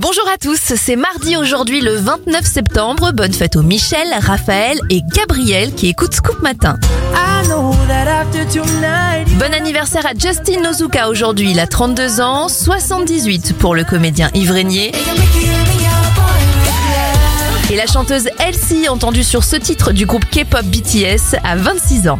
Bonjour 0.00 0.26
à 0.32 0.38
tous, 0.38 0.58
c'est 0.58 0.96
mardi 0.96 1.36
aujourd'hui 1.36 1.82
le 1.82 1.94
29 1.96 2.46
septembre. 2.46 3.12
Bonne 3.12 3.34
fête 3.34 3.56
aux 3.56 3.62
Michel, 3.62 4.08
Raphaël 4.22 4.78
et 4.88 5.02
Gabriel 5.14 5.74
qui 5.74 5.88
écoutent 5.88 6.14
Scoop 6.14 6.40
Matin. 6.40 6.78
Bon 9.38 9.52
anniversaire 9.52 10.06
à 10.06 10.14
Justin 10.18 10.62
Nozuka 10.62 11.10
aujourd'hui, 11.10 11.50
il 11.50 11.60
a 11.60 11.66
32 11.66 12.22
ans, 12.22 12.48
78 12.48 13.58
pour 13.58 13.74
le 13.74 13.84
comédien 13.84 14.30
Yves 14.32 14.52
Régnier. 14.52 14.92
Et 17.70 17.76
la 17.76 17.86
chanteuse 17.86 18.30
Elsie, 18.38 18.88
entendue 18.88 19.24
sur 19.24 19.44
ce 19.44 19.56
titre 19.56 19.92
du 19.92 20.06
groupe 20.06 20.24
K-pop 20.24 20.64
BTS, 20.64 21.36
a 21.44 21.56
26 21.56 22.08
ans. 22.08 22.18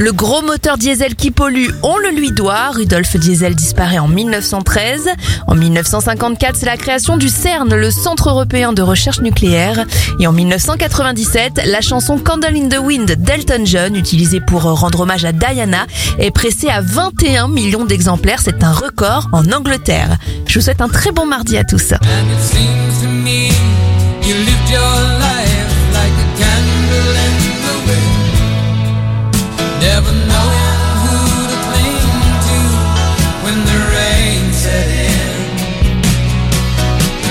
Le 0.00 0.12
gros 0.12 0.40
moteur 0.40 0.78
diesel 0.78 1.14
qui 1.14 1.30
pollue, 1.30 1.68
on 1.82 1.98
le 1.98 2.08
lui 2.08 2.32
doit. 2.32 2.70
Rudolf 2.70 3.18
Diesel 3.18 3.54
disparaît 3.54 3.98
en 3.98 4.08
1913. 4.08 5.10
En 5.46 5.54
1954, 5.54 6.56
c'est 6.56 6.64
la 6.64 6.78
création 6.78 7.18
du 7.18 7.28
CERN, 7.28 7.74
le 7.74 7.90
Centre 7.90 8.30
européen 8.30 8.72
de 8.72 8.80
recherche 8.80 9.20
nucléaire. 9.20 9.84
Et 10.18 10.26
en 10.26 10.32
1997, 10.32 11.60
la 11.66 11.82
chanson 11.82 12.16
Candle 12.16 12.56
in 12.56 12.70
the 12.70 12.78
Wind 12.82 13.14
d'Elton 13.18 13.66
John, 13.66 13.94
utilisée 13.94 14.40
pour 14.40 14.62
rendre 14.62 15.00
hommage 15.00 15.26
à 15.26 15.32
Diana, 15.32 15.84
est 16.18 16.30
pressée 16.30 16.70
à 16.70 16.80
21 16.80 17.48
millions 17.48 17.84
d'exemplaires. 17.84 18.40
C'est 18.42 18.64
un 18.64 18.72
record 18.72 19.28
en 19.32 19.52
Angleterre. 19.52 20.16
Je 20.46 20.58
vous 20.58 20.64
souhaite 20.64 20.80
un 20.80 20.88
très 20.88 21.12
bon 21.12 21.26
mardi 21.26 21.58
à 21.58 21.64
tous. 21.64 21.92